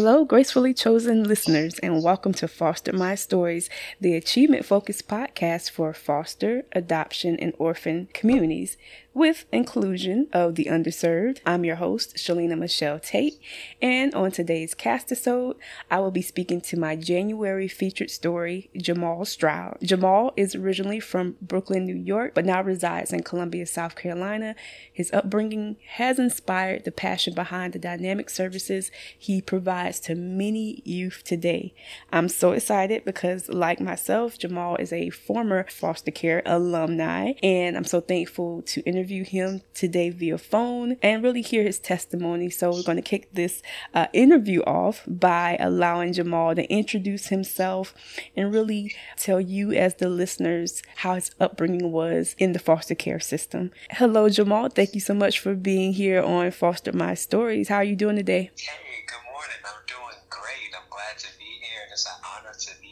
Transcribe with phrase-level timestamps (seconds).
[0.00, 3.68] Hello, gracefully chosen listeners, and welcome to Fostered My Stories,
[4.00, 8.76] the achievement focused podcast for foster, adoption, and orphan communities
[9.18, 11.40] with inclusion of the underserved.
[11.44, 13.40] I'm your host, Shalina Michelle Tate,
[13.82, 15.56] and on today's cast episode,
[15.90, 19.78] I will be speaking to my January featured story, Jamal Stroud.
[19.82, 24.54] Jamal is originally from Brooklyn, New York, but now resides in Columbia, South Carolina.
[24.92, 31.22] His upbringing has inspired the passion behind the dynamic services he provides to many youth
[31.24, 31.74] today.
[32.12, 37.82] I'm so excited because, like myself, Jamal is a former foster care alumni, and I'm
[37.82, 42.50] so thankful to interview interview him today via phone and really hear his testimony.
[42.50, 43.62] So we're going to kick this
[43.94, 47.94] uh, interview off by allowing Jamal to introduce himself
[48.36, 53.20] and really tell you, as the listeners, how his upbringing was in the foster care
[53.20, 53.70] system.
[53.92, 54.68] Hello, Jamal.
[54.68, 57.68] Thank you so much for being here on Fostered My Stories.
[57.68, 58.50] How are you doing today?
[58.58, 59.56] Hey, good morning.
[59.64, 60.70] I'm doing great.
[60.76, 62.87] I'm glad to be here, it's an honor to be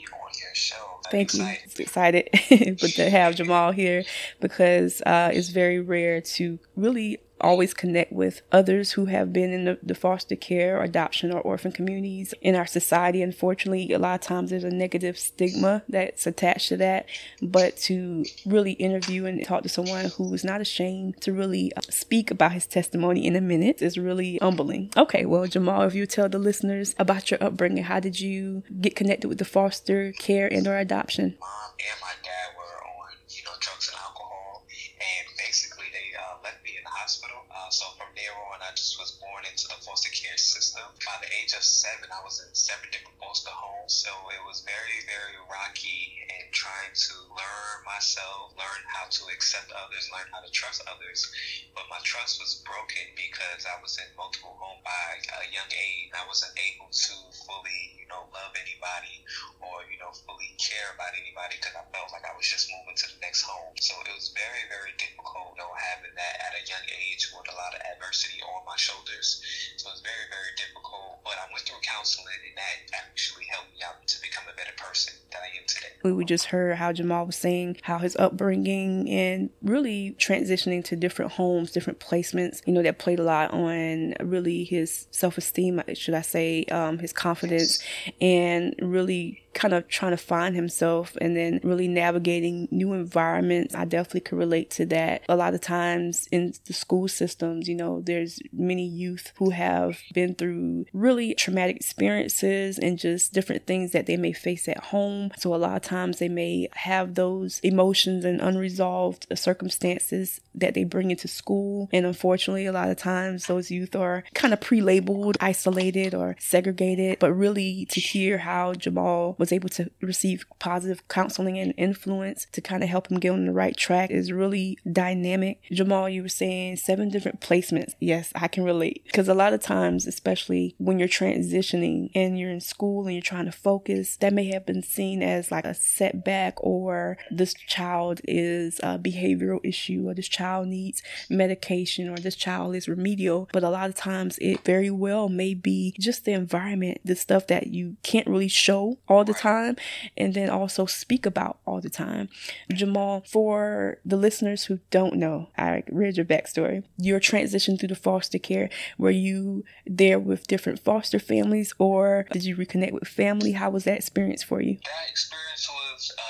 [0.56, 0.76] show.
[1.06, 1.78] I'm Thank excited.
[1.78, 1.82] you.
[1.84, 4.04] Excited but to have Jamal here
[4.40, 9.64] because uh, it's very rare to really always connect with others who have been in
[9.64, 13.22] the, the, foster care, adoption, or orphan communities in our society.
[13.22, 17.06] Unfortunately, a lot of times there's a negative stigma that's attached to that.
[17.42, 21.80] But to really interview and talk to someone who is not ashamed to really uh,
[21.90, 24.90] speak about his testimony in a minute is really humbling.
[24.96, 28.96] Okay, well, Jamal, if you tell the listeners about your upbringing, how did you get
[28.96, 31.36] connected with the foster care and or adoption?
[31.40, 35.26] Mom and my dad were on, you know, drugs and alcohol, and
[35.56, 37.40] basically they uh, left me in the hospital.
[37.48, 40.84] Uh, so from there on, I just was born into the foster care system.
[41.00, 43.96] By the age of seven, I was in seven different foster homes.
[43.96, 49.72] So it was very, very rocky and trying to learn myself, learn how to accept
[49.72, 51.24] others, learn how to trust others.
[51.72, 56.12] But my trust was broken because I was in multiple homes by a young age.
[56.12, 57.14] I wasn't able to
[57.48, 59.26] fully, you know, love anybody
[59.58, 62.94] or, you know, fully care about anybody because I felt like I was just moving
[62.94, 63.74] to the next home.
[63.82, 67.50] So it was very, very difficult, you know, having that at a young age with
[67.50, 69.42] a lot of adversity on my shoulders.
[69.74, 71.18] So it was very, very difficult.
[71.26, 74.74] But I went through counseling and that actually helped me out to become a better
[74.78, 76.14] person than I am today.
[76.14, 81.32] We just heard how Jamal was saying how his upbringing and really transitioning to different
[81.32, 86.14] homes, different placements, you know, that played a lot on really his self esteem, should
[86.14, 87.82] I say, um, his confidence,
[88.20, 93.74] and really kind of trying to find himself and then really navigating new environments.
[93.74, 95.22] I definitely could relate to that.
[95.28, 99.98] A lot of times in the school systems, you know, there's many youth who have
[100.12, 105.30] been through really traumatic experiences and just different things that they may face at home.
[105.38, 110.84] So a lot of times they may have those emotions and unresolved circumstances that they
[110.84, 111.88] bring into school.
[111.92, 116.36] And unfortunately, a lot of times those youth are kind of pre labeled, isolated, or
[116.38, 117.18] segregated.
[117.18, 122.60] But really, to hear how Jamal was able to receive positive counseling and influence to
[122.60, 125.60] kind of help him get on the right track is really dynamic.
[125.70, 127.94] Jamal, you were saying seven different placements.
[128.00, 129.02] Yes, I can relate.
[129.04, 133.22] Because a lot of times, especially when you're transitioning and you're in school and you're
[133.22, 138.20] trying to focus, that may have been seen as like a setback or this child
[138.24, 143.48] is a behavioral issue or this child needs medication or this child is remedial.
[143.52, 147.46] But a lot of times it very well may be just the environment, the stuff
[147.48, 149.76] that you can't really show all the time
[150.16, 152.28] and then also speak about all the time.
[152.72, 156.84] Jamal, for the listeners who don't know, I read your backstory.
[156.98, 158.68] Your transition through the foster care,
[158.98, 163.52] were you there with different foster families or did you reconnect with family?
[163.52, 164.78] How was that experience for you?
[164.84, 166.25] That experience was unique in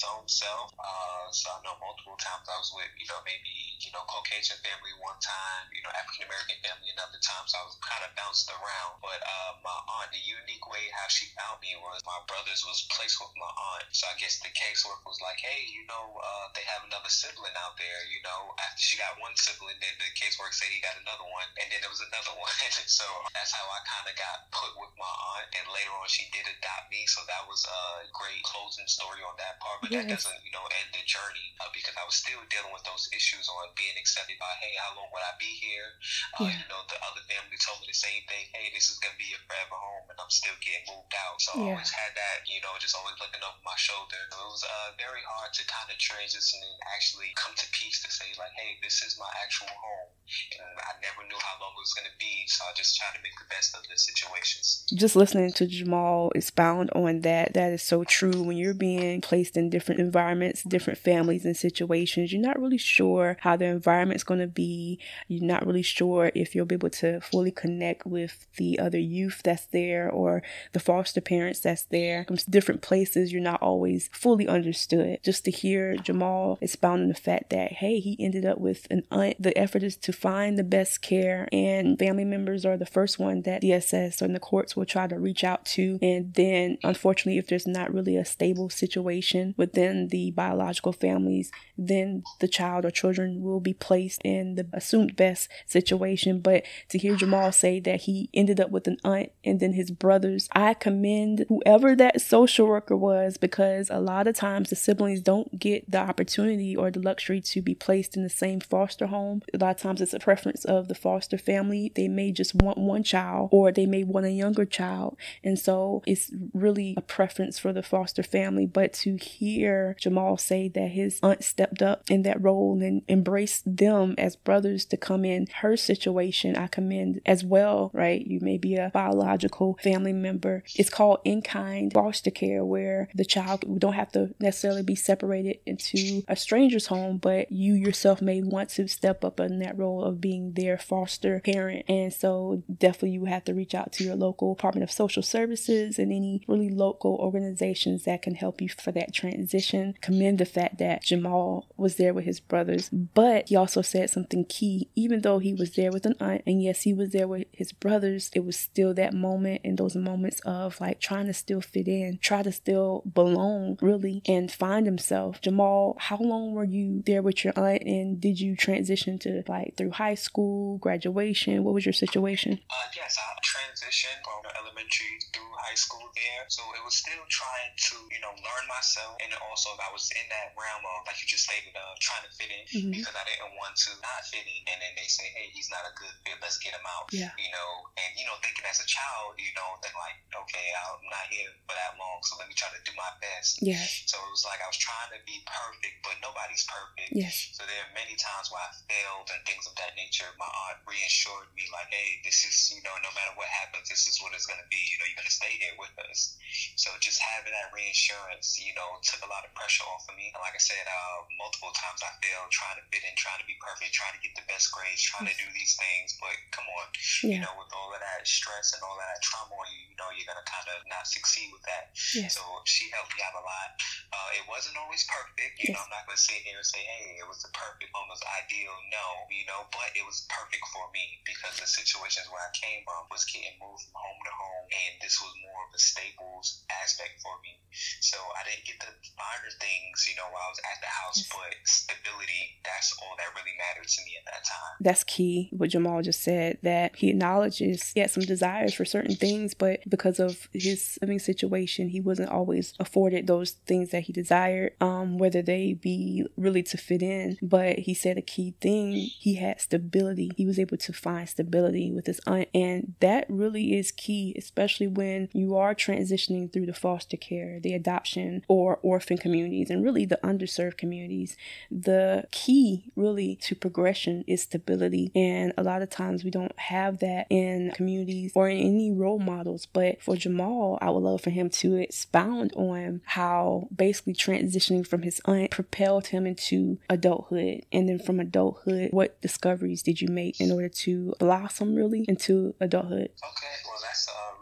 [0.00, 0.72] its own self.
[0.80, 3.52] Uh, so I know multiple times I was with, you know, maybe,
[3.84, 7.44] you know, Caucasian family one time, you know, African American family another time.
[7.44, 8.96] So I was kind of bounced around.
[9.04, 12.88] But uh, my aunt, the unique way how she found me was my brothers was
[12.88, 13.92] placed with my aunt.
[13.92, 17.52] So I guess the caseworker was like, hey, you know, uh, they have another sibling
[17.60, 18.00] out there.
[18.08, 21.48] You know, after she got one sibling, then the caseworker said he got another one,
[21.60, 22.48] and then there was another one.
[22.88, 23.04] so
[23.36, 25.46] that's how I kind of got put with my aunt.
[25.60, 27.04] And later on, she did adopt me.
[27.04, 29.84] So that was a great closing story on that part.
[29.84, 30.06] But Yes.
[30.06, 33.10] that doesn't, you know, end the journey uh, because I was still dealing with those
[33.10, 35.98] issues on being accepted by, hey, how long would I be here?
[36.38, 36.62] Uh, Yeah.
[36.62, 38.46] You know, the other family told me the same thing.
[38.54, 41.36] Hey, this is gonna be your forever home, and I'm still getting moved out.
[41.42, 41.74] So Yeah.
[41.74, 44.20] I always had that, you know, just always looking over my shoulder.
[44.30, 48.10] It was uh, very hard to kind of transition and actually come to peace to
[48.14, 50.10] say like, hey, this is my actual home,
[50.52, 52.44] and I never knew how long it was gonna be.
[52.46, 54.84] So I just tried to make the best of the situations.
[54.94, 58.42] just listening to Jamal expound on that, that is so true.
[58.42, 62.32] When you're being placed in in different environments, different families and situations.
[62.32, 64.98] You're not really sure how the environment's going to be.
[65.28, 69.42] You're not really sure if you'll be able to fully connect with the other youth
[69.44, 70.42] that's there or
[70.72, 73.32] the foster parents that's there from different places.
[73.32, 75.20] You're not always fully understood.
[75.22, 79.04] Just to hear Jamal expound on the fact that, hey, he ended up with an
[79.10, 79.40] aunt.
[79.40, 83.42] The effort is to find the best care, and family members are the first one
[83.42, 85.98] that DSS or the courts will try to reach out to.
[86.02, 92.22] And then, unfortunately, if there's not really a stable situation within the biological families, then
[92.40, 96.40] the child or children will be placed in the assumed best situation.
[96.40, 99.90] But to hear Jamal say that he ended up with an aunt and then his
[99.90, 105.20] brothers, I commend whoever that social worker was because a lot of times the siblings
[105.20, 109.42] don't get the opportunity or the luxury to be placed in the same foster home.
[109.54, 111.92] A lot of times it's a preference of the foster family.
[111.94, 115.16] They may just want one child or they may want a younger child.
[115.44, 118.66] And so it's really a preference for the foster family.
[118.66, 123.76] But to hear Jamal say that his aunt stepped up in that role and embraced
[123.76, 128.26] them as brothers to come in her situation, I commend as well, right?
[128.26, 130.64] You may be a biological family member.
[130.74, 135.58] It's called in kind foster care, where the child don't have to necessarily be separated
[135.66, 139.89] into a stranger's home, but you yourself may want to step up in that role
[140.04, 141.84] of being their foster parent.
[141.88, 145.98] And so definitely you have to reach out to your local Department of Social Services
[145.98, 149.94] and any really local organizations that can help you for that transition.
[150.00, 154.44] Commend the fact that Jamal was there with his brothers, but he also said something
[154.44, 154.88] key.
[154.94, 157.72] Even though he was there with an aunt, and yes, he was there with his
[157.72, 161.88] brothers, it was still that moment and those moments of like trying to still fit
[161.88, 165.40] in, try to still belong really and find himself.
[165.40, 169.76] Jamal, how long were you there with your aunt and did you transition to like
[169.80, 171.64] through high school, graduation?
[171.64, 172.60] What was your situation?
[172.68, 173.32] Uh, yes, I
[173.80, 176.44] transitioned from elementary through high school there.
[176.52, 179.16] So it was still trying to, you know, learn myself.
[179.24, 182.32] And also I was in that realm of, like you just stated, uh, trying to
[182.36, 182.92] fit in mm-hmm.
[183.00, 184.60] because I didn't want to not fit in.
[184.68, 186.36] And then they say, hey, he's not a good fit.
[186.44, 187.08] Let's get him out.
[187.08, 187.32] Yeah.
[187.40, 191.00] You know, and, you know, thinking as a child, you know, think like, okay, I'm
[191.08, 192.20] not here for that long.
[192.28, 193.64] So let me try to do my best.
[193.64, 193.80] Yeah.
[194.04, 197.16] So it was like I was trying to be perfect, but nobody's perfect.
[197.16, 197.56] Yes.
[197.56, 200.28] So there are many times where I failed and things of that nature.
[200.36, 204.04] My aunt reassured me, like, hey, this is, you know, no matter what happens, this
[204.08, 204.78] is what it's going to be.
[204.78, 206.36] You know, you're going to stay here with us.
[206.76, 210.32] So just having that reinsurance, you know, took a lot of pressure off of me.
[210.32, 213.48] And like I said, uh, multiple times I failed trying to fit in, trying to
[213.48, 216.18] be perfect, trying to get the best grades, trying to do these things.
[216.18, 216.86] But come on,
[217.22, 217.38] yeah.
[217.38, 219.96] you know, with all of that stress and all of that trauma on you, you
[220.00, 221.94] know, you're going to kind of not succeed with that.
[222.16, 222.34] Yes.
[222.34, 223.68] So she helped me out a lot.
[224.10, 225.60] Uh, it wasn't always perfect.
[225.62, 225.78] You yes.
[225.78, 228.24] know, I'm not going to sit here and say, hey, it was the perfect, almost
[228.42, 228.74] ideal.
[228.90, 232.82] No, you know, but it was perfect for me because the situations where I came
[232.82, 236.64] from was getting moved from home to home, and this was more of a staples
[236.82, 237.52] aspect for me.
[238.00, 241.20] So I didn't get the finer things, you know, while I was at the house,
[241.30, 244.74] but stability, that's all that really mattered to me at that time.
[244.80, 249.14] That's key, what Jamal just said, that he acknowledges he had some desires for certain
[249.14, 254.12] things, but because of his living situation, he wasn't always afforded those things that he
[254.12, 257.38] desired, um, whether they be really to fit in.
[257.42, 260.30] But he said a key thing, he had stability.
[260.36, 264.86] He was able to find stability with his aunt, and that really is key, especially
[264.86, 270.04] when you are transitioning through the foster care, the adoption, or orphan communities, and really
[270.04, 271.36] the underserved communities.
[271.70, 275.10] The key, really, to progression is stability.
[275.14, 279.18] And a lot of times we don't have that in communities or in any role
[279.18, 279.66] models.
[279.66, 285.02] But for Jamal, I would love for him to expound on how basically transitioning from
[285.02, 287.64] his aunt propelled him into adulthood.
[287.72, 292.54] And then from adulthood, what discoveries did you make in order to blossom really into
[292.60, 293.10] adulthood?
[293.10, 294.39] Okay, well, that's a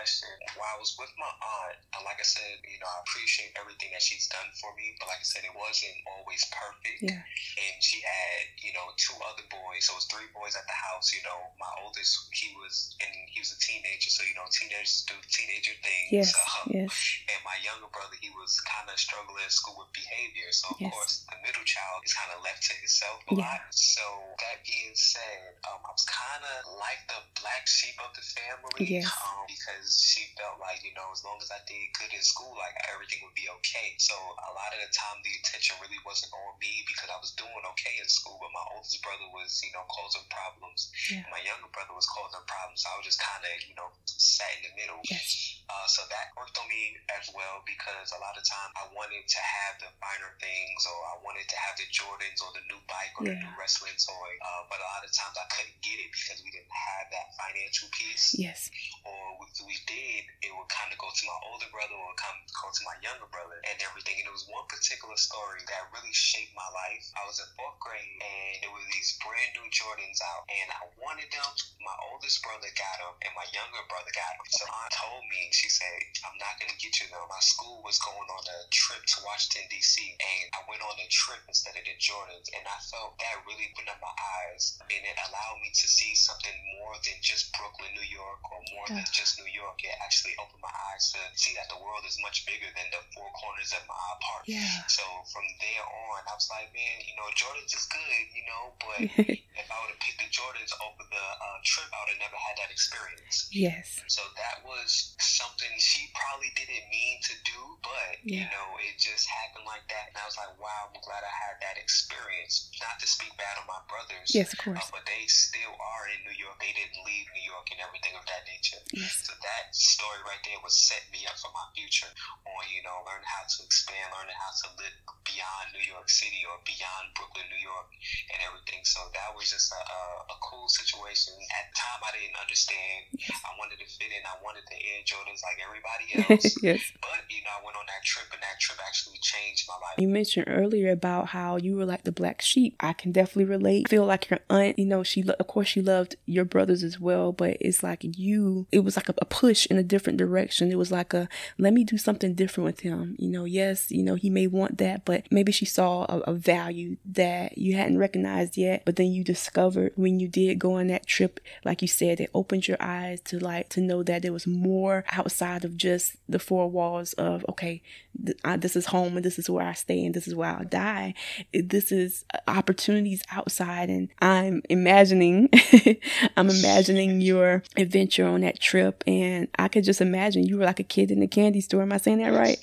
[0.00, 0.32] question.
[0.56, 1.76] While I was with my aunt,
[2.08, 5.20] like I said, you know, I appreciate everything that she's done for me, but like
[5.20, 7.04] I said, it wasn't always perfect.
[7.04, 7.20] Yeah.
[7.20, 9.84] And she had, you know, two other boys.
[9.84, 11.12] So it was three boys at the house.
[11.12, 14.08] You know, my oldest, he was, and he was a teenager.
[14.08, 16.08] So you know, teenagers do teenager things.
[16.08, 16.32] Yes.
[16.32, 16.92] Um, yes.
[17.28, 20.48] And my younger brother, he was kind of struggling at school with behavior.
[20.56, 20.96] So of yes.
[20.96, 23.44] course, the middle child is kind of left to himself a yeah.
[23.44, 23.60] lot.
[23.76, 24.04] So
[24.40, 28.88] that being said, um, I was kind of like the black sheep of the family.
[28.88, 29.12] Yes.
[29.12, 32.54] Um, because she felt like, you know, as long as I did good in school,
[32.54, 33.98] like everything would be okay.
[33.98, 37.34] So a lot of the time, the attention really wasn't on me because I was
[37.34, 40.94] doing okay in school, but my oldest brother was, you know, causing problems.
[41.10, 41.26] Yeah.
[41.34, 42.86] My younger brother was causing problems.
[42.86, 45.02] So I was just kind of, you know, sat in the middle.
[45.10, 45.58] Yes.
[45.66, 49.22] Uh, so that worked on me as well because a lot of time I wanted
[49.22, 52.78] to have the finer things, or I wanted to have the Jordans or the new
[52.90, 53.38] bike or yeah.
[53.38, 54.30] the new wrestling toy.
[54.42, 57.26] Uh, but a lot of times I couldn't get it because we didn't have that
[57.38, 58.34] financial piece.
[58.34, 58.70] Yes.
[59.06, 62.36] Or if we did, it would kind of go to my older brother or come
[62.60, 64.18] go to my younger brother and everything.
[64.20, 67.04] And it was one particular story that really shaped my life.
[67.16, 70.84] I was in fourth grade and there were these brand new Jordans out, and I
[71.00, 71.50] wanted them.
[71.80, 74.46] My oldest brother got them, and my younger brother got them.
[74.52, 75.96] So aunt told me, she said,
[76.26, 79.68] "I'm not gonna get you them." My school was going on a trip to Washington
[79.70, 83.44] D.C., and I went on the trip instead of the Jordans, and I felt that
[83.46, 87.52] really opened up my eyes, and it allowed me to see something more than just
[87.56, 89.00] Brooklyn, New York, or more yeah.
[89.00, 89.69] than just New York.
[89.78, 93.00] It actually opened my eyes to see that the world is much bigger than the
[93.14, 94.58] four corners of my apartment.
[94.58, 94.86] Yeah.
[94.90, 98.64] So from there on, I was like, man, you know, Jordans is good, you know,
[98.82, 99.00] but
[99.58, 102.38] if I would have picked the Jordans over the uh, trip, I would have never
[102.38, 103.50] had that experience.
[103.50, 104.02] Yes.
[104.06, 108.44] So that was something she probably didn't mean to do, but yeah.
[108.44, 111.34] you know, it just happened like that, and I was like, wow, I'm glad I
[111.50, 112.70] had that experience.
[112.78, 116.04] Not to speak bad on my brothers, yes, of course, uh, but they still are
[116.14, 116.56] in New York.
[116.62, 118.80] They didn't leave New York and everything of that nature.
[118.94, 119.26] Yes.
[119.26, 122.10] So that story right there was set me up for my future
[122.46, 126.42] on, you know, learning how to expand, learning how to live beyond New York City
[126.46, 127.90] or beyond Brooklyn, New York,
[128.32, 128.82] and everything.
[128.86, 131.34] So that was just a, a, a cool situation.
[131.58, 133.10] At the time, I didn't understand.
[133.42, 134.22] I wanted to fit in.
[134.22, 136.54] I wanted the Air Jordans like everybody else.
[136.62, 136.80] yes.
[137.02, 139.98] But, you know, I went on that trip, and that trip actually changed my life.
[139.98, 142.76] You mentioned earlier about how you were like the black sheep.
[142.80, 143.86] I can definitely relate.
[143.86, 147.00] I feel like your aunt, you know, she, of course, she loved your brothers as
[147.00, 150.70] well, but it's like you, it was like a, a push in a different direction.
[150.70, 151.28] It was like a,
[151.58, 153.16] let me do something different with him.
[153.18, 156.32] You know, yes, you know, he may want that, but maybe she saw a, a
[156.34, 160.88] value that you hadn't recognized yet, but then you discovered when you did go on
[160.88, 164.32] that trip, like you said, it opened your eyes to like, to know that there
[164.32, 167.80] was more outside of just the four walls of, okay,
[168.26, 170.50] th- I, this is home and this is where I stay and this is where
[170.50, 171.14] I'll die.
[171.52, 173.88] This is opportunities outside.
[173.88, 175.48] And I'm imagining,
[176.36, 179.04] I'm imagining your adventure on that trip.
[179.06, 181.82] And I could just imagine you were like a kid in the candy store.
[181.82, 182.58] Am I saying that right?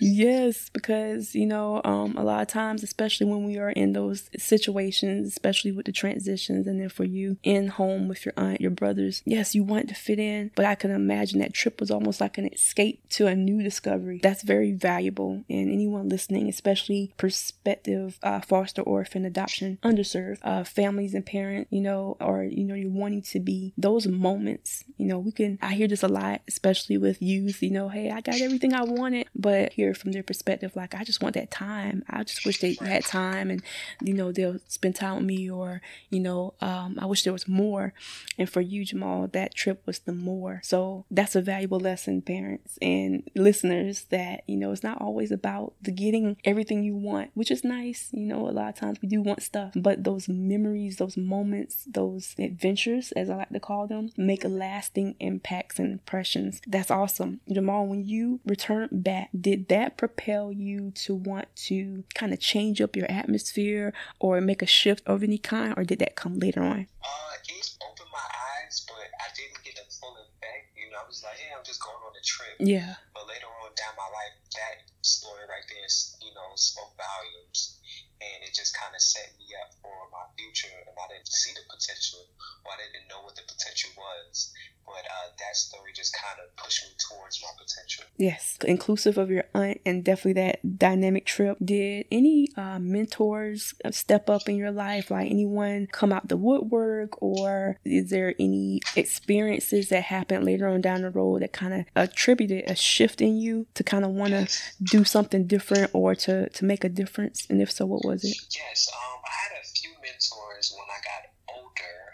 [0.00, 4.28] yes, because, you know, um, a lot of times, especially when we are in those
[4.36, 8.70] situations, especially with the transitions, and then for you in home with your aunt, your
[8.70, 12.20] brothers, yes, you want to fit in, but I can imagine that trip was almost
[12.20, 14.20] like an escape to a new discovery.
[14.22, 15.44] That's very valuable.
[15.48, 21.80] And anyone listening, especially prospective uh, foster orphan adoption, underserved uh, families and parents, you
[21.80, 25.74] know, or, you know, you're wanting to be those moments, you know, we can, I
[25.74, 29.28] hear this a lot, especially with youth, you know, hey, I got everything I wanted,
[29.34, 32.04] but hear from their perspective, like, I just want that time.
[32.08, 33.62] I just wish they had time and,
[34.02, 35.80] you know, they'll spend time me or,
[36.10, 37.92] you know, um, I wish there was more.
[38.38, 40.60] And for you, Jamal, that trip was the more.
[40.64, 45.74] So that's a valuable lesson, parents and listeners, that, you know, it's not always about
[45.82, 48.08] the getting everything you want, which is nice.
[48.12, 51.84] You know, a lot of times we do want stuff, but those memories, those moments,
[51.86, 56.60] those adventures, as I like to call them, make lasting impacts and impressions.
[56.66, 57.40] That's awesome.
[57.50, 62.80] Jamal, when you returned back, did that propel you to want to kind of change
[62.80, 66.62] up your atmosphere or make a shift of any kind, or did that come later
[66.62, 66.86] on?
[67.02, 68.28] Uh, it opened my
[68.62, 70.74] eyes, but I didn't get the full effect.
[70.76, 72.56] You know, I was like, hey, I'm just going on a trip.
[72.60, 73.00] Yeah.
[73.14, 75.90] But later on down my life, that story right there,
[76.22, 77.78] you know, spoke volumes
[78.24, 80.72] and it just kind of set me up for my future.
[80.72, 82.24] And I didn't see the potential,
[82.64, 84.52] or I didn't know what the potential was.
[84.86, 88.04] But uh, that story just kind of pushed me towards my potential.
[88.18, 91.56] Yes, inclusive of your aunt and definitely that dynamic trip.
[91.64, 95.10] Did any uh, mentors step up in your life?
[95.10, 100.82] Like anyone come out the woodwork, or is there any experiences that happened later on
[100.82, 104.32] down the road that kind of attributed a shift in you to kind of want
[104.32, 104.48] to
[104.82, 107.46] do something different or to to make a difference?
[107.48, 108.36] And if so, what was it?
[108.54, 111.33] Yes, um, I had a few mentors when I got.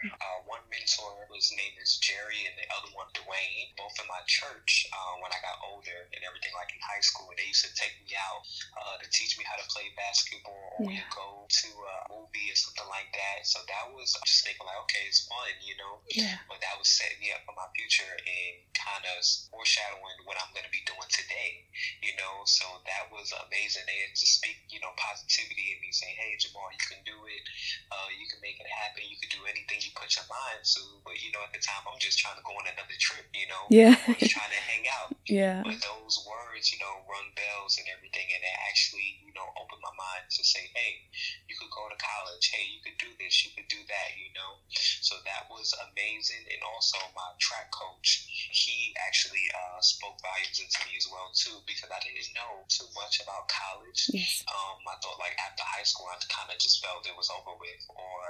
[0.08, 3.72] Uh, one mentor his name is Jerry, and the other one Dwayne.
[3.80, 7.32] Both in my church uh, when I got older and everything, like in high school,
[7.32, 8.44] they used to take me out
[8.76, 11.08] uh, to teach me how to play basketball or yeah.
[11.16, 13.48] go to a movie or something like that.
[13.48, 16.04] So that was just thinking like, okay, it's fun, you know.
[16.12, 16.36] Yeah.
[16.44, 20.52] But that was setting me up for my future and kind of foreshadowing what I'm
[20.52, 21.64] going to be doing today,
[22.04, 22.44] you know.
[22.44, 23.88] So that was amazing.
[23.88, 27.16] They had to speak, you know, positivity in me, saying, "Hey, Jamal, you can do
[27.32, 27.42] it.
[27.88, 29.08] Uh, you can make it happen.
[29.08, 31.82] You can do anything you put your mind to." But you know, at the time,
[31.86, 33.64] I'm just trying to go on another trip, you know?
[33.70, 33.94] Yeah.
[34.18, 35.16] Just trying to hang out.
[35.30, 35.62] Yeah.
[35.62, 39.80] But those words, you know, rung bells and everything, and it actually, you know, opened
[39.80, 41.08] my mind to say, hey,
[41.48, 42.52] you could go to college.
[42.52, 43.40] Hey, you could do this.
[43.40, 44.60] You could do that, you know?
[45.00, 46.44] So that was amazing.
[46.52, 51.62] And also, my track coach, he actually uh, spoke volumes into me as well too
[51.64, 54.10] because I didn't know too much about college.
[54.10, 54.42] Yes.
[54.50, 57.54] Um, I thought like after high school, I kind of just felt it was over
[57.56, 58.20] with, or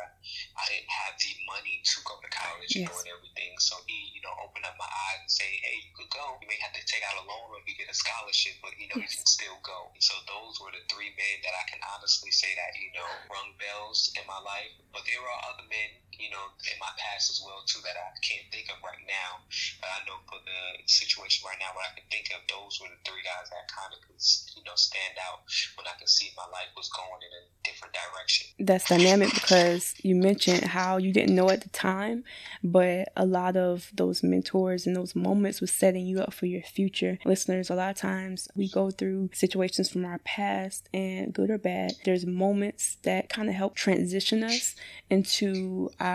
[0.57, 2.89] I didn't have the money to go to college yes.
[2.89, 3.57] and everything.
[3.59, 6.37] So he, you know, opened up my eyes and say, hey, you could go.
[6.41, 8.20] You may have to take out a loan or you get a scholarship,
[8.61, 9.13] but you know, yes.
[9.13, 9.91] you can still go.
[9.99, 13.57] So those were the three men that I can honestly say that you know rung
[13.57, 14.73] bells in my life.
[14.93, 18.13] But there are other men you know, in my past as well too that I
[18.21, 19.41] can't think of right now.
[19.81, 22.93] But I know for the situation right now, what I can think of, those were
[22.93, 24.21] the three guys that kind of could,
[24.57, 25.49] you know, stand out
[25.81, 28.53] when I could see my life was going in a different direction.
[28.61, 32.25] That's dynamic because you mentioned how you didn't know at the time,
[32.63, 36.63] but a lot of those mentors and those moments was setting you up for your
[36.63, 37.19] future.
[37.25, 41.59] Listeners, a lot of times we go through situations from our past and good or
[41.59, 41.93] bad.
[42.05, 44.77] There's moments that kind of help transition us
[45.09, 46.10] into our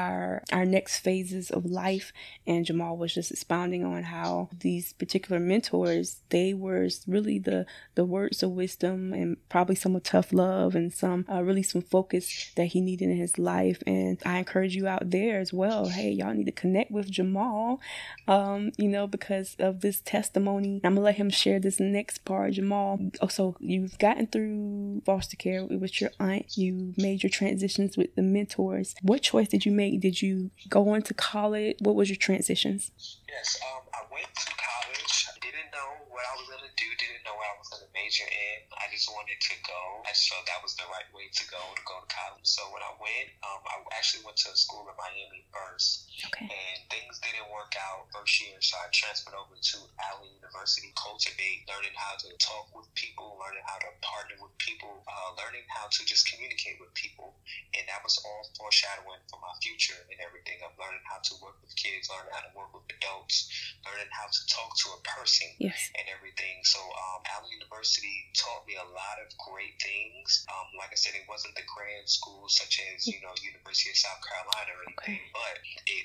[0.51, 2.11] our next phases of life.
[2.47, 8.05] And Jamal was just expounding on how these particular mentors they were really the the
[8.05, 12.51] words of wisdom and probably some of tough love and some uh, really some focus
[12.55, 13.81] that he needed in his life.
[13.85, 17.79] And I encourage you out there as well hey y'all need to connect with Jamal
[18.27, 20.81] um, you know because of this testimony.
[20.83, 22.99] I'm gonna let him share this next part Jamal.
[23.21, 26.57] Oh, so you've gotten through foster care with your aunt.
[26.57, 28.95] You made your transitions with the mentors.
[29.01, 29.99] What choice did you make?
[29.99, 31.77] Did you go on to college?
[31.79, 32.91] What was your transitions?
[33.27, 35.15] Yes, um, I went to college.
[35.27, 36.87] I didn't know what I was gonna do.
[36.95, 38.59] Didn't know what I was gonna major in.
[38.79, 39.81] I just wanted to go.
[40.07, 42.47] I just felt that was the right way to go to go to college.
[42.47, 46.47] So when I went, um, I actually went to a school in Miami first, okay.
[46.47, 48.55] and things didn't work out first year.
[48.63, 53.65] So I transferred over to Allen University, cultivate, learning how to talk with people, learning
[53.67, 57.35] how to partner with people, uh, learning how to just communicate with people,
[57.75, 61.59] and that was all foreshadowing for my future and everything of learning how to work
[61.59, 63.51] with kids, learning how to work with adults,
[63.83, 65.77] learning how to talk to a person, yes.
[65.99, 66.63] and everything.
[66.63, 70.45] So um, Allen University taught me a lot of great things.
[70.47, 73.97] Um, like I said, it wasn't the grand schools such as you know University of
[73.97, 75.35] South Carolina or anything, okay.
[75.35, 76.04] but it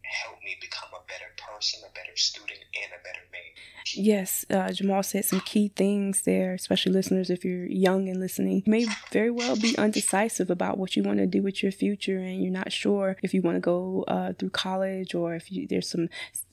[0.03, 3.41] helped me become a better person, a better student, and a better man.
[3.93, 8.63] Yes, uh, Jamal said some key things there, especially listeners, if you're young and listening.
[8.65, 12.17] You may very well be undecisive about what you want to do with your future,
[12.17, 15.67] and you're not sure if you want to go uh, through college or if you,
[15.67, 16.09] there's some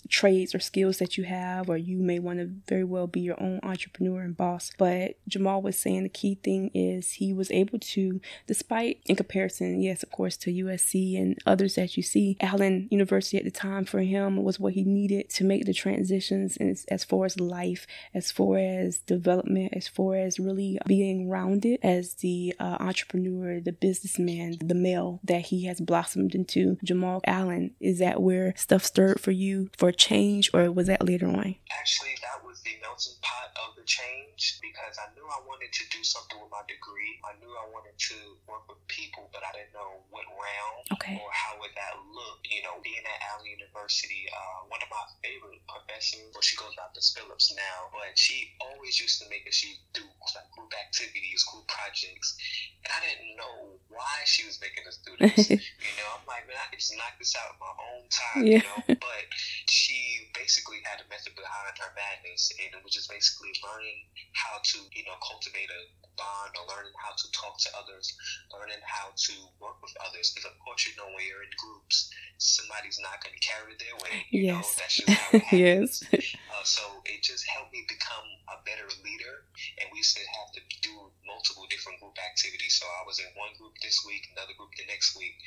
[0.08, 3.40] trades or skills that you have, or you may want to very well be your
[3.40, 4.70] own entrepreneur and boss.
[4.78, 9.80] But Jamal was saying the key thing is he was able to, despite in comparison,
[9.80, 13.85] yes, of course, to USC and others that you see, Allen University at the time
[13.85, 17.87] for him was what he needed to make the transitions as, as far as life,
[18.14, 23.72] as far as development, as far as really being rounded as the uh, entrepreneur, the
[23.72, 26.77] businessman, the male that he has blossomed into.
[26.83, 31.27] Jamal Allen, is that where stuff stirred for you for change, or was that later
[31.27, 31.55] on?
[31.79, 35.85] Actually, that was the melting pot of the change because I knew I wanted to
[35.90, 37.20] do something with my degree.
[37.24, 41.20] I knew I wanted to work with people, but I didn't know what realm okay.
[41.20, 42.40] or how would that look.
[42.48, 46.75] You know, being at Allen University, uh, one of my favorite professors, well, she goes
[46.77, 49.61] by Miss Phillips now, but she always used to make us
[49.93, 50.03] do
[50.35, 52.37] like group activities, group projects,
[52.85, 55.51] and I didn't know why she was making us do this.
[55.53, 58.45] you know, I'm like, man, I just knock this out in my own time.
[58.45, 58.64] Yeah.
[58.64, 59.25] You know, but
[59.69, 64.61] she basically had a method behind her madness, and it was just basically learning how
[64.61, 68.12] to, you know, cultivate a bond or learning how to talk to others,
[68.52, 70.35] learning how to work with others.
[70.35, 73.96] Because, of course, you know, when you're in groups, somebody's not going to carry their
[74.02, 74.26] weight.
[74.35, 74.54] You yes.
[74.54, 76.02] know, that's just how it happens.
[76.11, 76.37] yes.
[76.59, 79.47] Uh, so it just helped me become a better leader,
[79.79, 80.90] and we used to have to do
[81.23, 82.83] multiple different group activities.
[82.83, 85.38] So I was in one group this week, another group the next week,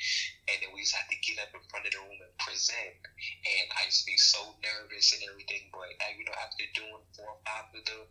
[0.48, 2.96] and then we to have to get up in front of the room and present.
[3.44, 7.04] And I used to be so nervous and everything, but uh, you know, after doing
[7.12, 8.08] four or five of them,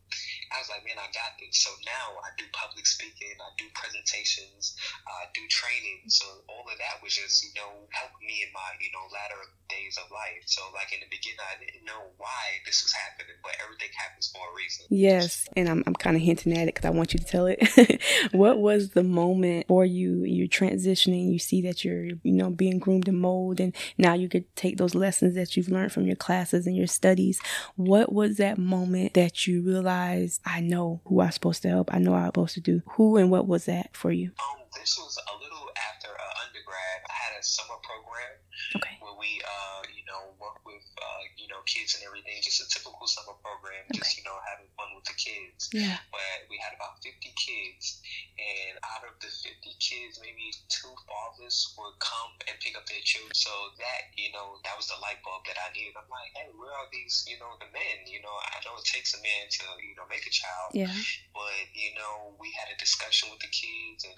[0.54, 1.58] I was like, man, I got this.
[1.58, 4.78] So now I do public speaking, I do presentations,
[5.10, 6.06] I do training.
[6.14, 9.42] So all of that was just, you know, helping me in my, you know, latter
[9.72, 10.44] days of life.
[10.46, 14.28] So like in the beginning, I didn't know why this was happening, but everything happens
[14.28, 14.86] for a reason.
[14.90, 17.48] Yes, and I'm I'm kind of hinting at it because I want you to tell
[17.48, 18.02] it.
[18.32, 20.24] what was the moment for you?
[20.24, 21.32] You're transitioning.
[21.32, 24.78] You see that you're, you know, being groomed and molded, and now you could take
[24.78, 27.40] those lessons that you've learned from your classes and your studies.
[27.76, 31.94] What was that moment that you realized I know who I'm supposed to help?
[31.94, 32.82] I know I'm supposed to do.
[32.96, 34.32] Who and what was that for you?
[34.40, 37.00] Um, this was a little after uh, undergrad.
[37.10, 38.34] I had a summer program.
[38.76, 39.01] Okay.
[39.22, 42.42] We, uh, you know, work with, uh, you know, kids and everything.
[42.42, 43.86] Just a typical summer program.
[43.94, 44.02] Okay.
[44.02, 45.70] Just you know, having fun with the kids.
[45.70, 46.02] Yeah.
[46.10, 48.02] But we had about 50 kids,
[48.42, 53.02] and out of the 50 kids, maybe two fathers would come and pick up their
[53.06, 53.38] children.
[53.38, 55.94] So that, you know, that was the light bulb that I needed.
[55.94, 58.10] I'm like, hey, where are these, you know, the men?
[58.10, 60.74] You know, I know it takes a man to, you know, make a child.
[60.74, 60.90] Yeah.
[61.38, 64.16] But, you know, we had a discussion with the kids, and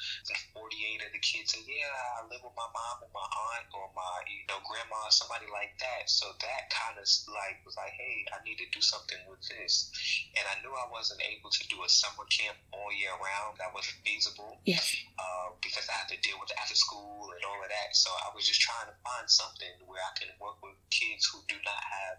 [0.56, 3.89] 48 of the kids said, yeah, I live with my mom and my aunt or
[3.98, 6.10] my, you know, grandma, somebody like that.
[6.10, 9.91] So that kind of like was like, hey, I need to do something with this.
[10.38, 13.58] And I knew I wasn't able to do a summer camp all year round.
[13.58, 14.60] That wasn't feasible.
[14.65, 14.84] Yes.
[15.17, 17.95] Uh, because I had to deal with after school and all of that.
[17.95, 21.41] So I was just trying to find something where I can work with kids who
[21.47, 22.17] do not have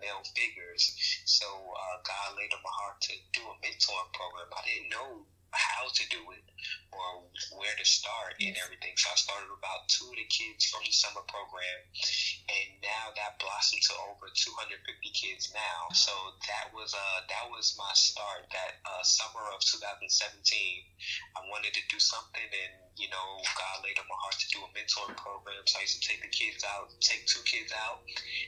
[0.00, 0.94] male figures.
[1.24, 4.50] So uh, God laid on my heart to do a mentoring program.
[4.52, 6.44] I didn't know how to do it
[6.92, 7.24] or
[7.56, 8.92] where to start and everything.
[8.96, 11.80] So I started about two of the kids from the summer program,
[12.48, 14.76] and now that blossomed to over 250
[15.12, 15.92] kids now.
[15.92, 16.12] So
[16.48, 18.48] that was uh that was my start.
[18.52, 20.04] That uh, summer of 2017,
[21.36, 24.58] I wanted to do something, and you know God laid on my heart to do
[24.60, 25.62] a mentoring program.
[25.66, 28.00] So I used to take the kids out, take two kids out,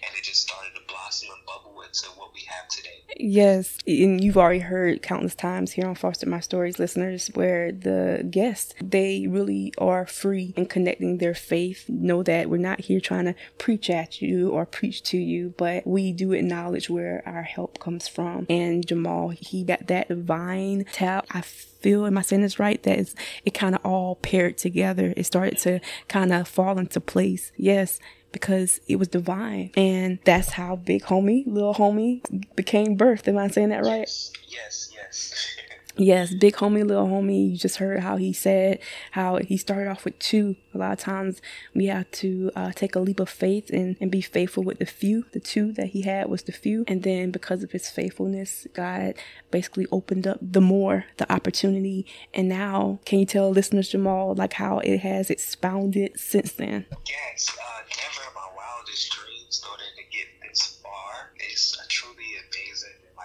[0.06, 3.02] and it just started to blossom and bubble into what we have today.
[3.16, 8.26] Yes, and you've already heard countless times here on Fostered My Stories, listeners, where the
[8.30, 11.86] guests they really are free in connecting their faith.
[11.88, 15.86] Know that we're not here trying to preach at you or preach to you, but
[15.86, 18.46] we do acknowledge where our help comes from.
[18.48, 21.26] And Jamal, he got that divine tap.
[21.30, 21.42] I
[21.84, 22.82] feel, am I saying right?
[22.82, 25.12] That is, it kind of all paired together.
[25.16, 27.52] It started to kind of fall into place.
[27.56, 28.00] Yes,
[28.32, 29.70] because it was divine.
[29.76, 32.22] And that's how Big Homie, Little Homie
[32.56, 33.28] became birthed.
[33.28, 34.00] Am I saying that right?
[34.00, 34.90] Yes, yes.
[34.94, 35.56] Yes,
[35.96, 37.52] big homie, little homie.
[37.52, 38.80] You just heard how he said
[39.12, 40.56] how he started off with two.
[40.74, 41.40] A lot of times
[41.74, 44.86] we have to uh, take a leap of faith and, and be faithful with the
[44.86, 45.26] few.
[45.32, 46.84] The two that he had was the few.
[46.88, 49.14] And then because of his faithfulness, God
[49.50, 52.06] basically opened up the more, the opportunity.
[52.32, 56.86] And now, can you tell listeners, Jamal, like how it has expounded since then?
[57.06, 60.03] Yes, uh, never in my wildest dreams thought it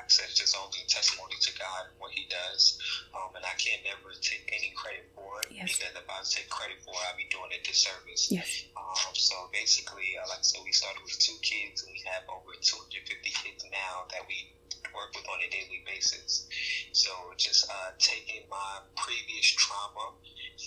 [0.10, 2.82] I said, it's just only testimony to God and what He does.
[3.14, 5.78] Um, and I can't never take any credit for it Yes.
[5.78, 8.34] because if I take credit for it, I'd be doing a disservice.
[8.34, 8.66] Yes.
[8.74, 12.26] Um, so basically, uh, like I said, we started with two kids and we have
[12.26, 14.50] over 250 kids now that we
[14.98, 16.50] work with on a daily basis.
[16.92, 20.18] So just uh, taking my previous trauma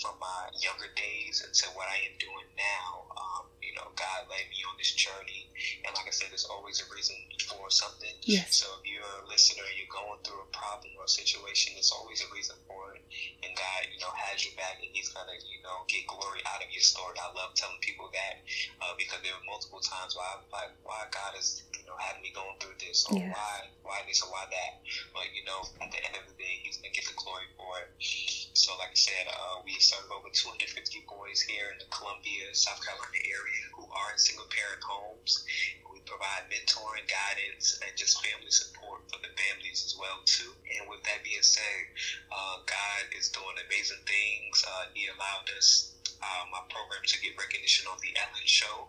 [0.00, 3.11] from my younger days into what I am doing now,
[3.72, 5.48] you know, God led me on this journey.
[5.80, 7.16] And like I said, there's always a reason
[7.48, 8.12] for something.
[8.20, 8.60] Yes.
[8.60, 12.20] So if you're a listener, you're going through a problem or a situation, there's always
[12.20, 12.81] a reason for.
[13.42, 16.62] And God, you know, has your back and He's to, you know, get glory out
[16.62, 17.14] of your story.
[17.20, 18.42] I love telling people that
[18.82, 22.32] uh, because there were multiple times why, why, why God is, you know, having me
[22.34, 23.32] going through this or Yes.
[23.32, 23.54] why,
[23.86, 24.72] why this or why that.
[25.14, 27.48] But, you know, at the end of the day, He's going to get the glory
[27.56, 27.90] for it.
[28.54, 30.68] So, like I said, uh, we serve over 250
[31.08, 35.44] boys here in the Columbia, South Carolina area who are in single parent homes.
[35.88, 40.52] We provide mentoring, guidance, and just family support for the families as well too.
[40.78, 41.82] And with that being said,
[42.30, 44.62] uh, God is doing amazing things.
[44.62, 45.88] Uh, he allowed us.
[46.22, 48.86] Uh, my program to get recognition on the Ellen Show.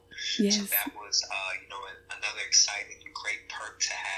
[0.53, 1.81] So that was, uh, you know,
[2.13, 4.12] another exciting great perk to have.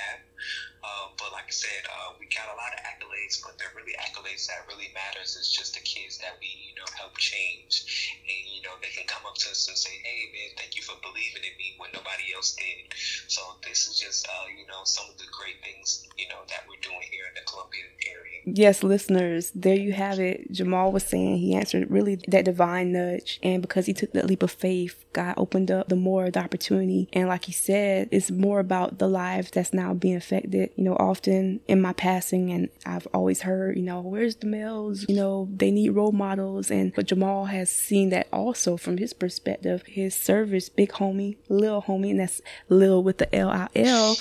[1.55, 5.39] Said, uh, we got a lot of accolades, but the really accolades that really matters
[5.39, 8.11] is just the kids that we, you know, help change.
[8.27, 10.83] And, you know, they can come up to us and say, hey, man, thank you
[10.83, 12.91] for believing in me when nobody else did.
[13.31, 16.67] So this is just, uh, you know, some of the great things, you know, that
[16.67, 18.43] we're doing here in the Columbia area.
[18.45, 20.51] Yes, listeners, there you have it.
[20.51, 23.39] Jamal was saying he answered really that divine nudge.
[23.41, 26.43] And because he took that leap of faith, God opened up the more of the
[26.43, 27.09] opportunity.
[27.13, 30.69] And like he said, it's more about the lives that's now being affected.
[30.75, 35.05] You know, often in my passing, and I've always heard, you know, where's the males?
[35.07, 36.71] You know, they need role models.
[36.71, 39.83] And but Jamal has seen that also from his perspective.
[39.85, 44.15] His service, big homie, little homie, and that's Lil with the L I L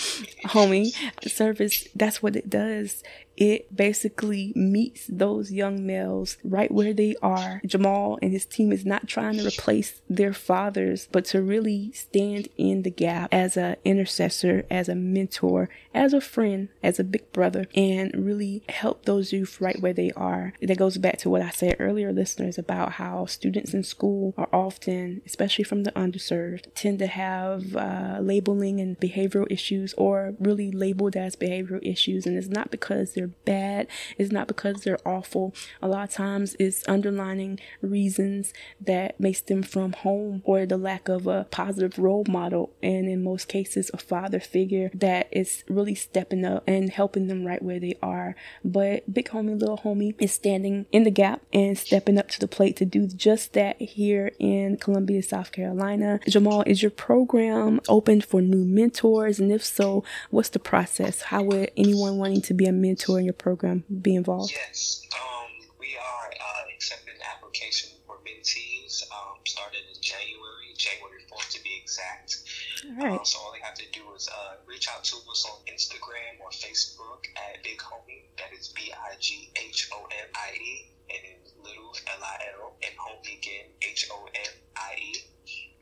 [0.46, 0.92] homie
[1.28, 1.88] service.
[1.94, 3.02] That's what it does.
[3.36, 7.60] It basically meets those young males right where they are.
[7.66, 12.48] Jamal and his team is not trying to replace their fathers, but to really stand
[12.56, 17.30] in the gap as an intercessor, as a mentor, as a friend, as a big
[17.32, 20.52] brother, and really help those youth right where they are.
[20.62, 24.48] That goes back to what I said earlier, listeners, about how students in school are
[24.52, 30.70] often, especially from the underserved, tend to have uh, labeling and behavioral issues or really
[30.70, 32.26] labeled as behavioral issues.
[32.26, 35.54] And it's not because they're bad, It's not because they're awful.
[35.82, 41.08] A lot of times it's underlining reasons that may stem from home or the lack
[41.08, 42.72] of a positive role model.
[42.82, 47.44] And in most cases, a father figure that is really stepping up and helping them
[47.44, 48.36] right where they are.
[48.64, 52.48] But Big Homie, Little Homie is standing in the gap and stepping up to the
[52.48, 56.20] plate to do just that here in Columbia, South Carolina.
[56.28, 59.38] Jamal, is your program open for new mentors?
[59.38, 61.22] And if so, what's the process?
[61.22, 64.52] How would anyone wanting to be a mentor in your program be involved?
[64.52, 71.50] Yes, um, we are uh, accepting application for mentees um, starting in January, January 4th
[71.52, 72.42] to be exact.
[72.84, 73.18] All right.
[73.18, 76.40] Um, so all they have to do is uh, reach out to us on Instagram
[76.40, 78.28] or Facebook at Big Homie.
[78.38, 82.36] That is B I G H O M I E, and then Little L I
[82.60, 85.14] L, and Homie again H O M I E.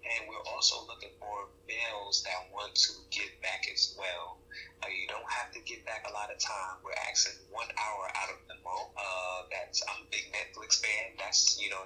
[0.02, 4.38] And we're also looking for males that want to give back as well.
[4.82, 6.82] Uh, you don't have to give back a lot of time.
[6.82, 8.90] We're asking one hour out of the month.
[8.98, 11.14] Uh, that's I'm a big Netflix fan.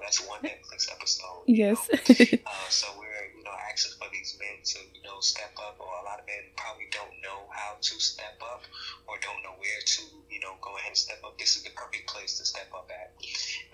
[0.07, 1.43] That's you know one Netflix episode.
[1.51, 1.83] Yes.
[1.91, 5.91] uh, so we're you know asking for these men to you know step up, or
[5.99, 8.63] a lot of men probably don't know how to step up,
[9.11, 11.35] or don't know where to you know go ahead and step up.
[11.43, 13.19] This is the perfect place to step up at.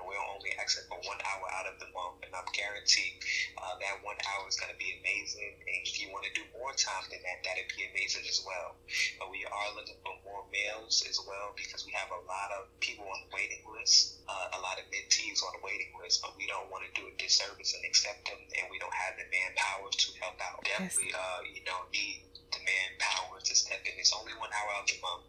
[0.00, 3.20] And we're only asking for one hour out of the month, and I'm guaranteed
[3.60, 5.60] uh, that one hour is going to be amazing.
[5.68, 8.80] And if you want to do more time than that, that'd be amazing as well.
[9.20, 12.72] But we are looking for more males as well because we have a lot of
[12.80, 16.36] people on the waiting list, uh, a lot of mentees on the waiting list, but
[16.36, 19.26] we don't want to do a disservice and accept them, and we don't have the
[19.30, 20.62] manpower to help out.
[20.64, 23.96] Definitely, uh, you know, need the manpower to step in.
[23.96, 25.24] It's only one hour out of the month,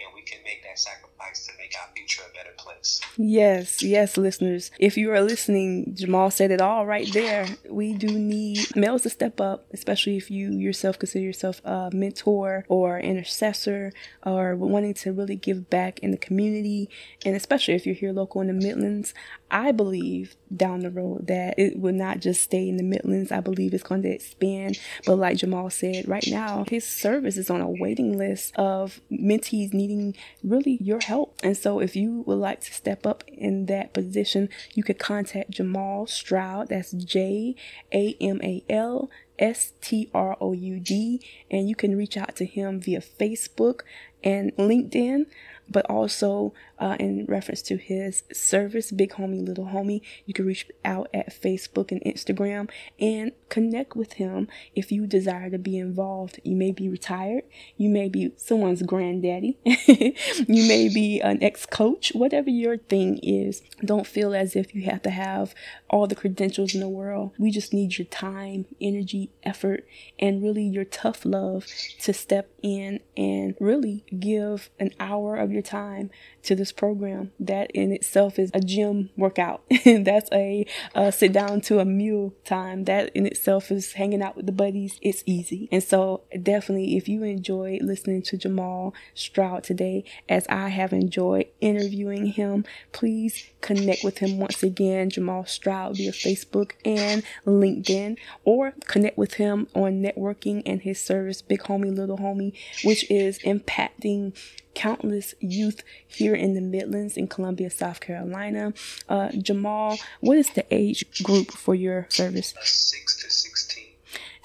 [0.00, 3.00] and we can make that sacrifice to make our future a better place.
[3.24, 4.72] Yes, yes, listeners.
[4.80, 7.46] If you are listening, Jamal said it all right there.
[7.68, 12.64] We do need males to step up, especially if you yourself consider yourself a mentor
[12.68, 13.92] or intercessor
[14.26, 16.90] or wanting to really give back in the community,
[17.24, 19.14] and especially if you're here local in the Midlands.
[19.52, 23.30] I believe down the road that it will not just stay in the Midlands.
[23.30, 24.80] I believe it's going to expand.
[25.04, 29.74] But like Jamal said, right now his service is on a waiting list of mentees
[29.74, 31.38] needing really your help.
[31.42, 35.50] And so if you would like to step up in that position, you could contact
[35.50, 36.68] Jamal Stroud.
[36.68, 37.54] That's J
[37.92, 41.20] A M A L S T R O U D.
[41.50, 43.80] And you can reach out to him via Facebook
[44.24, 45.26] and LinkedIn
[45.72, 50.02] but also uh, in reference to his service, Big Homie, Little Homie.
[50.26, 55.50] You can reach out at Facebook and Instagram and connect with him if you desire
[55.50, 56.40] to be involved.
[56.44, 57.44] You may be retired,
[57.76, 63.62] you may be someone's granddaddy, you may be an ex coach, whatever your thing is.
[63.84, 65.54] Don't feel as if you have to have
[65.92, 67.32] all the credentials in the world.
[67.38, 69.86] We just need your time, energy, effort,
[70.18, 71.66] and really your tough love
[72.00, 76.10] to step in and really give an hour of your time
[76.44, 77.30] to this program.
[77.38, 79.62] That in itself is a gym workout.
[79.84, 82.84] That's a, a sit down to a meal time.
[82.84, 84.98] That in itself is hanging out with the buddies.
[85.02, 85.68] It's easy.
[85.70, 91.48] And so definitely if you enjoyed listening to Jamal Stroud today, as I have enjoyed
[91.60, 98.72] interviewing him, please connect with him once again, Jamal Stroud via Facebook and LinkedIn, or
[98.86, 104.34] connect with him on networking and his service, Big Homie, Little Homie, which is impacting
[104.74, 108.72] countless youth here in the Midlands in Columbia, South Carolina.
[109.08, 112.54] Uh, Jamal, what is the age group for your service?
[112.62, 113.71] Six to 16.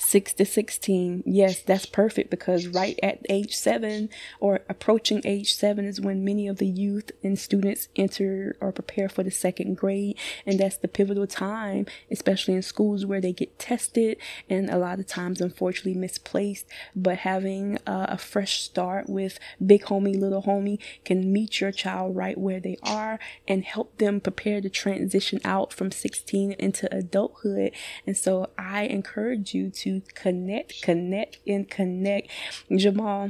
[0.07, 1.23] 6 to 16.
[1.25, 4.07] Yes, that's perfect because right at age 7
[4.39, 9.09] or approaching age 7 is when many of the youth and students enter or prepare
[9.09, 10.17] for the second grade.
[10.45, 14.17] And that's the pivotal time, especially in schools where they get tested
[14.49, 16.67] and a lot of times, unfortunately, misplaced.
[16.95, 22.15] But having uh, a fresh start with Big Homie, Little Homie can meet your child
[22.15, 27.73] right where they are and help them prepare to transition out from 16 into adulthood.
[28.05, 32.29] And so I encourage you to connect, connect, and connect.
[32.75, 33.29] Jamal,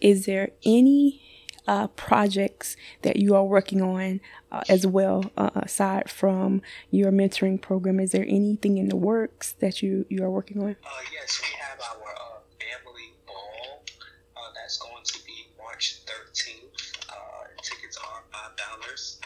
[0.00, 1.22] is there any
[1.66, 4.20] uh, projects that you are working on
[4.50, 8.00] uh, as well uh, aside from your mentoring program?
[8.00, 10.76] Is there anything in the works that you you are working on?
[10.84, 13.84] Uh, yes we have our uh, family ball
[14.36, 16.58] uh, that's going to be march 13th
[17.62, 19.20] tickets are five dollars.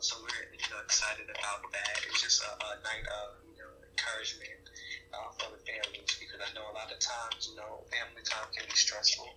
[0.00, 2.00] So we're you know, excited about that.
[2.08, 4.69] It's just a, a night of you know encouragement
[5.14, 8.48] uh, for the families because I know a lot of times, you know, family time
[8.54, 9.28] can be stressful.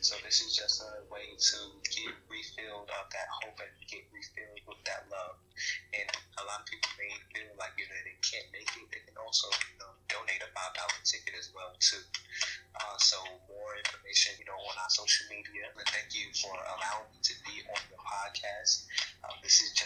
[0.00, 1.58] So this is just a way to
[1.92, 5.36] get refilled of that hope and get refilled with that love.
[5.92, 6.08] And
[6.40, 8.86] a lot of people may feel like, you know, they can't make it.
[8.92, 12.02] They can also, you know, donate a $5 ticket as well, too.
[12.78, 15.68] Uh, so more information, you know, on our social media.
[15.74, 18.86] And thank you for allowing me to be on your podcast.
[19.24, 19.77] Uh, this is.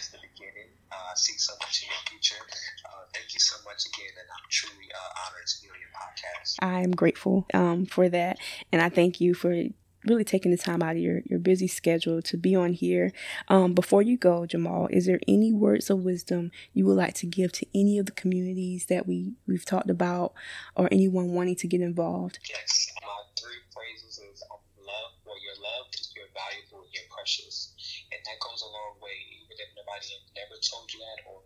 [1.13, 2.43] Uh, I see so much in your future.
[2.87, 5.91] Uh, thank you so much again, and I'm truly uh, honored to be on your
[5.93, 6.57] podcast.
[6.63, 8.39] I'm grateful um, for that,
[8.73, 9.65] and I thank you for
[10.05, 13.13] really taking the time out of your, your busy schedule to be on here.
[13.49, 17.27] Um, before you go, Jamal, is there any words of wisdom you would like to
[17.27, 20.33] give to any of the communities that we, we've talked about
[20.75, 22.41] or anyone wanting to get involved?
[22.49, 22.91] Yes.
[23.01, 24.43] My three phrases is
[24.81, 27.72] love, well, you're loved, you're valuable, you're precious.
[28.13, 31.41] And that goes a long way, even if nobody never told you that or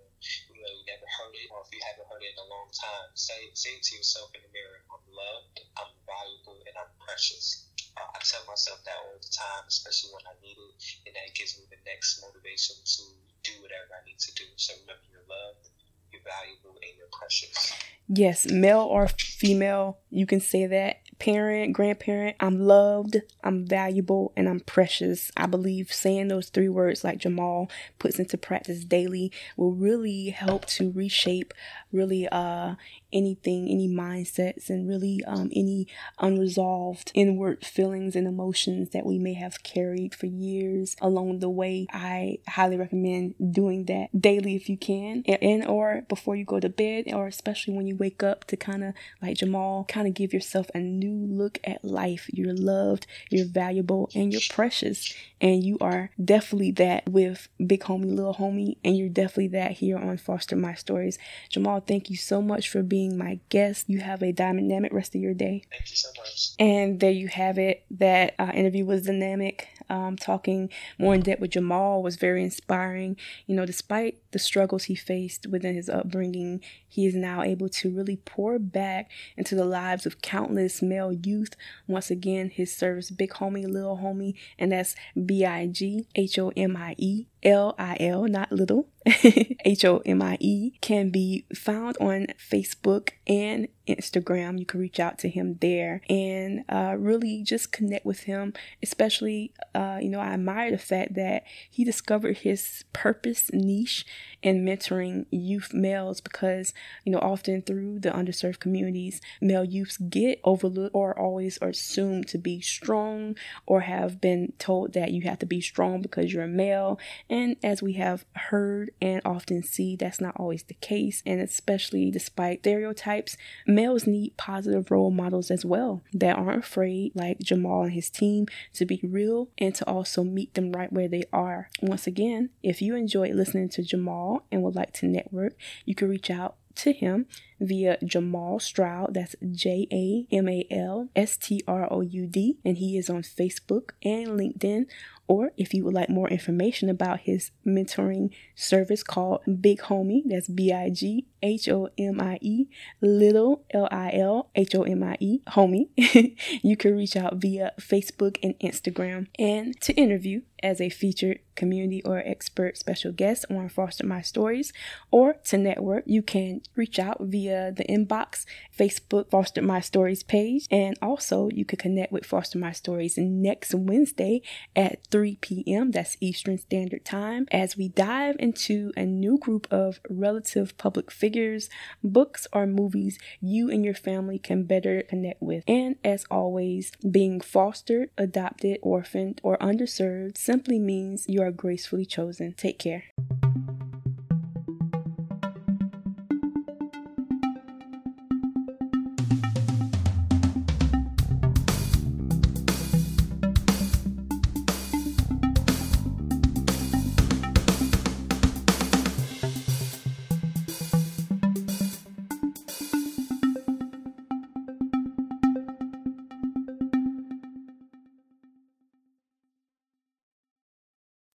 [0.51, 2.69] you know, you never heard it, or if you haven't heard it in a long
[2.73, 7.69] time, say, say to yourself in the mirror, I'm loved, I'm valuable, and I'm precious.
[7.95, 10.75] Uh, I tell myself that all the time, especially when I need it,
[11.07, 13.03] and that gives me the next motivation to
[13.45, 14.49] do whatever I need to do.
[14.57, 15.66] So remember, you're loved,
[16.13, 17.73] you're valuable, and you're precious.
[18.09, 21.01] Yes, male or female, you can say that.
[21.19, 25.33] Parent, grandparent, I'm loved, I'm valuable, and I'm precious.
[25.35, 30.67] I believe saying those three words, like Jamal puts into practice daily, will really help
[30.67, 31.55] to reshape
[31.91, 32.75] really uh
[33.13, 35.87] anything, any mindsets, and really um, any
[36.21, 41.87] unresolved inward feelings and emotions that we may have carried for years along the way.
[41.93, 46.69] I highly recommend doing that daily if you can, and or before you go to
[46.69, 50.33] bed, or especially when you wake up to kind of like Jamal, kind of give
[50.33, 52.29] yourself a new look at life.
[52.33, 55.15] You're loved, you're valuable, and you're precious.
[55.41, 59.99] And you are definitely that with Big Homie, Little Homie, and you're definitely that here
[59.99, 61.19] on Fostered My Stories.
[61.51, 63.89] Jamal, thank you so much for being my guest.
[63.89, 65.63] You have a dynamic rest of your day.
[65.71, 66.51] Thank you so much.
[66.59, 67.85] And there you have it.
[67.91, 69.69] That uh, interview was dynamic.
[69.89, 73.17] Um, talking more in depth with Jamal was very inspiring.
[73.47, 77.91] You know, despite the struggles he faced within his upbringing, he is now able to
[77.91, 81.55] really pour back into the lives of countless male youth.
[81.87, 86.53] Once again, his service, Big Homie, Little Homie, and that's B I G H O
[86.57, 88.89] M I E L I L, not little,
[89.65, 94.59] H O M I E, can be found on Facebook and Instagram.
[94.59, 98.53] You can reach out to him there and uh, really just connect with him.
[98.83, 104.05] Especially, uh, you know, I admire the fact that he discovered his purpose niche
[104.43, 110.41] in mentoring youth males because, you know, often through the underserved communities, male youths get
[110.45, 115.39] overlooked or always are assumed to be strong or have been told that you have
[115.39, 116.99] to be strong because you're a male.
[117.31, 121.23] And as we have heard and often see, that's not always the case.
[121.27, 127.39] And especially despite stereotypes, males need positive role models as well that aren't afraid, like
[127.41, 131.25] Jamal and his team, to be real and to also meet them right where they
[131.33, 131.69] are.
[131.81, 135.55] Once again, if you enjoyed listening to Jamal and would like to network,
[135.85, 137.27] you can reach out to him
[137.59, 139.15] via Jamal Stroud.
[139.15, 142.59] That's J A M A L S T R O U D.
[142.65, 144.87] And he is on Facebook and LinkedIn.
[145.29, 150.49] Or if you would like more information about his mentoring service called Big Homie, that's
[150.49, 152.67] B I G H O M I E,
[153.01, 155.89] Little L I L H O M I E, Homie,
[156.63, 159.27] you can reach out via Facebook and Instagram.
[159.39, 164.73] And to interview as a featured community or expert special guest on Fostered My Stories,
[165.13, 168.45] or to network, you can reach out via the inbox,
[168.77, 173.75] Facebook Fostered My Stories page, and also you can connect with Fostered My Stories next
[173.75, 174.43] Wednesday
[174.75, 175.93] at 3 p.m.
[175.93, 181.71] That's Eastern Standard Time as we dive into a new group of relative public figures,
[182.03, 185.63] books, or movies you and your family can better connect with.
[185.69, 192.51] And as always, being fostered, adopted, orphaned, or underserved simply means you are gracefully chosen.
[192.55, 193.03] Take care.